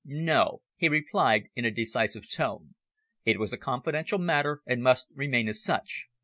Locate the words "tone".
2.27-2.73